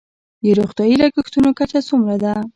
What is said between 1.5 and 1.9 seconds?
کچه